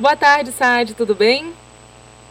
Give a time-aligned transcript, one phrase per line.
[0.00, 1.52] Boa tarde, Saad, tudo bem?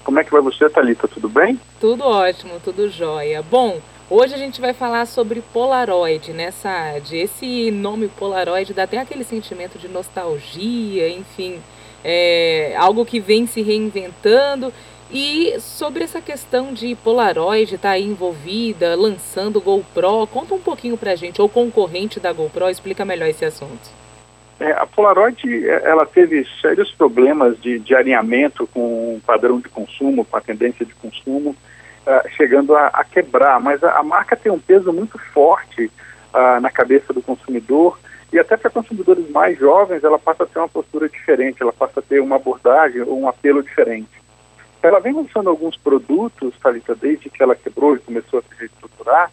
[0.04, 1.08] Como é que vai você, Thalita?
[1.08, 1.60] Tudo bem?
[1.80, 3.44] Tudo ótimo, tudo jóia.
[3.44, 7.16] Bom, hoje a gente vai falar sobre Polaroid, né, Saad?
[7.16, 11.62] Esse nome Polaroid dá até aquele sentimento de nostalgia, enfim,
[12.04, 14.74] é algo que vem se reinventando.
[15.12, 20.98] E sobre essa questão de Polaroid estar tá aí envolvida, lançando GoPro, conta um pouquinho
[20.98, 24.00] pra gente, ou concorrente da GoPro, explica melhor esse assunto.
[24.60, 30.26] É, a Polaroid ela teve sérios problemas de, de alinhamento com o padrão de consumo,
[30.26, 31.52] com a tendência de consumo,
[32.06, 33.60] uh, chegando a, a, quebrar.
[33.62, 37.98] Mas a, a, marca tem um peso muito forte uh, na cabeça do consumidor
[38.34, 42.02] e até para consumidores mais jovens ela passa a ter uma postura diferente, ela passa
[42.02, 44.20] a ter uma abordagem ou um apelo diferente.
[44.84, 49.32] Ela vem lançando alguns produtos, Thalita, desde que ela quebrou e começou a se reestruturar,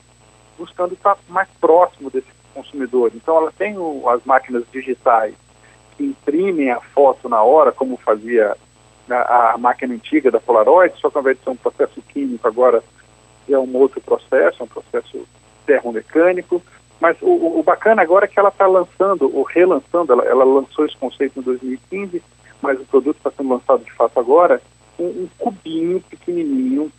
[0.56, 3.12] buscando estar mais próximo desse consumidor.
[3.14, 5.34] Então, ela tem o, as máquinas digitais
[5.96, 8.56] que imprimem a foto na hora, como fazia
[9.10, 12.46] a, a máquina antiga da Polaroid, só que ao invés de ser um processo químico,
[12.46, 12.82] agora
[13.48, 15.26] é um outro processo, um processo
[15.64, 16.62] termomecânico.
[17.00, 20.86] Mas o, o bacana agora é que ela está lançando, ou relançando, ela, ela lançou
[20.86, 22.22] esse conceito em 2015,
[22.62, 24.62] mas o produto está sendo lançado de fato agora,
[24.98, 26.90] um, um cubinho pequenininho,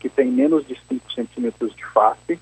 [0.00, 2.40] que tem menos de 5 centímetros de face,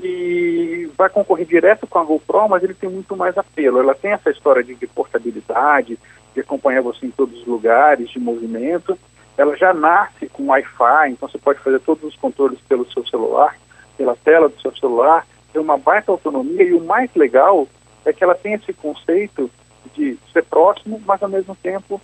[0.00, 3.80] que vai concorrer direto com a GoPro, mas ele tem muito mais apelo.
[3.80, 5.98] Ela tem essa história de, de portabilidade,
[6.34, 8.96] de acompanhar você em todos os lugares, de movimento.
[9.36, 13.56] Ela já nasce com Wi-Fi, então você pode fazer todos os controles pelo seu celular,
[13.96, 17.66] pela tela do seu celular, tem uma baita autonomia e o mais legal
[18.04, 19.50] é que ela tem esse conceito
[19.94, 22.00] de ser próximo, mas ao mesmo tempo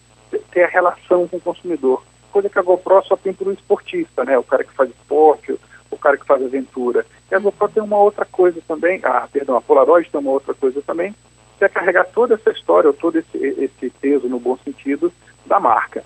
[0.51, 2.03] ter a relação com o consumidor.
[2.33, 4.37] Coisa que a GoPro só tem para o esportista, né?
[4.37, 5.57] O cara que faz esporte,
[5.95, 7.07] o cara que faz aventura.
[7.31, 10.55] E a GoPro tem uma outra coisa também, ah, perdão, a Polaroid tem uma outra
[10.55, 11.15] coisa também,
[11.59, 15.13] que é carregar toda essa história, todo esse, esse peso, no bom sentido,
[15.47, 16.05] da marca.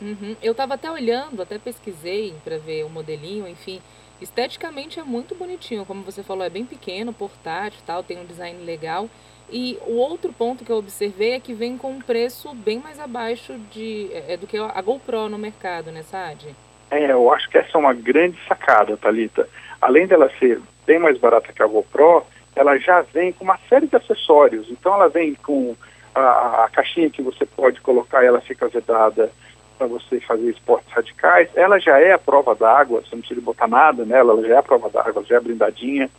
[0.00, 0.34] Uhum.
[0.42, 3.80] Eu estava até olhando, até pesquisei para ver o modelinho, enfim.
[4.20, 8.64] Esteticamente é muito bonitinho, como você falou, é bem pequeno, portátil, tal, tem um design
[8.64, 9.08] legal.
[9.52, 13.00] E o outro ponto que eu observei é que vem com um preço bem mais
[13.00, 16.54] abaixo de, é, do que a GoPro no mercado, né, Sad?
[16.90, 19.48] É, eu acho que essa é uma grande sacada, Talita.
[19.80, 22.24] Além dela ser bem mais barata que a GoPro,
[22.56, 24.68] ela já vem com uma série de acessórios.
[24.70, 25.76] Então ela vem com
[26.14, 29.30] a, a caixinha que você pode colocar, ela fica vedada
[29.78, 31.48] para você fazer esportes radicais.
[31.54, 34.58] Ela já é a prova d'água, você não precisa botar nada nela, ela já é
[34.58, 36.10] a prova d'água, já é blindadinha.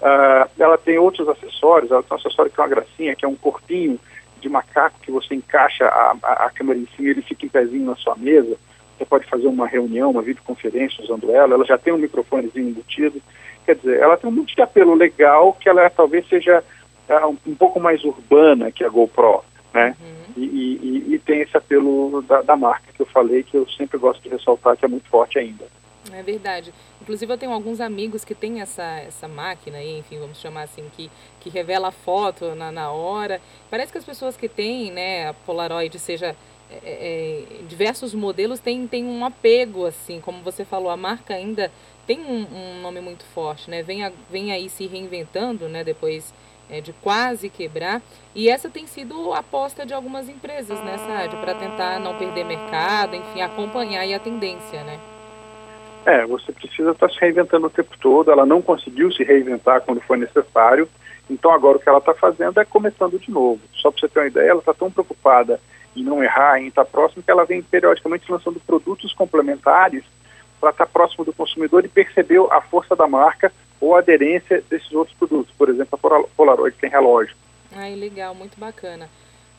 [0.00, 3.28] Uh, ela tem outros acessórios, ela tem um acessório que é uma gracinha, que é
[3.28, 3.98] um corpinho
[4.40, 7.50] de macaco que você encaixa a, a, a câmera em cima e ele fica em
[7.50, 8.56] pezinho na sua mesa.
[9.00, 11.54] Você pode fazer uma reunião, uma videoconferência usando ela.
[11.54, 13.22] Ela já tem um microfonezinho embutido.
[13.64, 16.62] Quer dizer, ela tem um monte de apelo legal que ela talvez seja
[17.08, 19.96] uh, um, um, pouco mais urbana que a GoPro, né?
[19.98, 20.34] Uhum.
[20.36, 23.96] E, e, e, tem esse apelo da, da marca que eu falei, que eu sempre
[23.96, 25.64] gosto de ressaltar, que é muito forte ainda.
[26.12, 26.74] É verdade.
[27.00, 30.84] Inclusive eu tenho alguns amigos que têm essa, essa máquina aí, enfim, vamos chamar assim,
[30.94, 33.40] que, que revela a foto na, na hora.
[33.70, 36.36] Parece que as pessoas que têm, né, a Polaroid, seja
[36.84, 41.70] é, é, diversos modelos, têm, têm um apego, assim, como você falou, a marca ainda
[42.06, 43.82] tem um, um nome muito forte, né?
[43.82, 46.32] Vem, a, vem aí se reinventando, né, depois
[46.70, 48.00] é, de quase quebrar.
[48.34, 52.44] E essa tem sido a aposta de algumas empresas, né, Sádio, para tentar não perder
[52.44, 54.98] mercado, enfim, acompanhar a tendência, né?
[56.06, 58.30] É, você precisa estar se reinventando o tempo todo.
[58.30, 60.88] Ela não conseguiu se reinventar quando foi necessário.
[61.28, 63.60] Então agora o que ela está fazendo é começando de novo.
[63.74, 65.60] Só para você ter uma ideia, ela está tão preocupada
[65.96, 70.04] em não errar, em estar próximo, que ela vem periodicamente lançando produtos complementares
[70.60, 74.92] para estar próximo do consumidor e perceber a força da marca ou a aderência desses
[74.92, 75.52] outros produtos.
[75.56, 77.34] Por exemplo, a Polaroid tem relógio.
[77.72, 79.08] Ai, legal, muito bacana.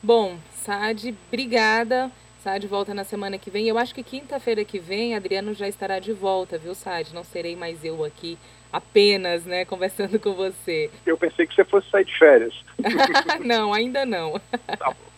[0.02, 2.10] Bom, Sad, obrigada.
[2.42, 3.68] Sad volta na semana que vem.
[3.68, 7.14] Eu acho que quinta-feira que vem Adriano já estará de volta, viu, Sad?
[7.14, 8.38] Não serei mais eu aqui
[8.72, 10.90] apenas, né, conversando com você.
[11.04, 12.54] Eu pensei que você fosse sair de férias.
[13.44, 14.40] não, ainda não.
[14.78, 15.11] Tá bom.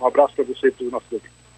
[0.00, 1.37] Um abraço para você e para os nossos ouvintes.